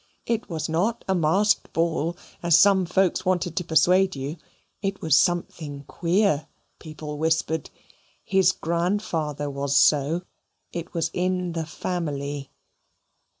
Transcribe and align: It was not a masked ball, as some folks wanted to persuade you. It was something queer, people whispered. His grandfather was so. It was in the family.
It 0.25 0.49
was 0.49 0.67
not 0.67 1.05
a 1.07 1.13
masked 1.13 1.73
ball, 1.73 2.17
as 2.41 2.57
some 2.57 2.87
folks 2.87 3.23
wanted 3.23 3.55
to 3.55 3.63
persuade 3.63 4.15
you. 4.15 4.37
It 4.81 4.99
was 4.99 5.15
something 5.15 5.83
queer, 5.83 6.47
people 6.79 7.19
whispered. 7.19 7.69
His 8.23 8.51
grandfather 8.51 9.47
was 9.47 9.77
so. 9.77 10.23
It 10.73 10.95
was 10.95 11.11
in 11.13 11.51
the 11.51 11.67
family. 11.67 12.49